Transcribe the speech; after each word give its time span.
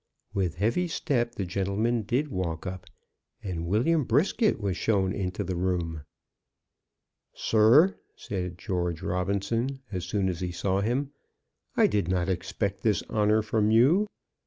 With 0.33 0.55
heavy 0.55 0.87
step 0.87 1.35
the 1.35 1.45
gentleman 1.45 2.01
did 2.01 2.29
walk 2.29 2.65
up, 2.65 2.87
and 3.43 3.67
William 3.67 4.03
Brisket 4.03 4.59
was 4.59 4.75
shown 4.75 5.13
into 5.13 5.43
the 5.43 5.55
room. 5.55 6.01
"Sir," 7.35 7.99
said 8.15 8.57
George 8.57 9.03
Robinson 9.03 9.79
as 9.91 10.03
soon 10.05 10.27
as 10.27 10.39
he 10.39 10.51
saw 10.51 10.81
him, 10.81 11.11
"I 11.77 11.85
did 11.85 12.07
not 12.07 12.29
expect 12.29 12.81
this 12.81 13.03
honour 13.11 13.43
from 13.43 13.69
you." 13.69 14.07